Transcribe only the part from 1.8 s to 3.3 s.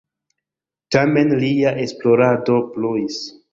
esplorado pluis.